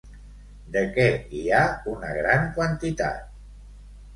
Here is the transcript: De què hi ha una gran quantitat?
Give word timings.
De 0.75 0.81
què 0.95 1.05
hi 1.39 1.43
ha 1.57 1.61
una 1.93 2.15
gran 2.21 2.49
quantitat? 2.57 3.29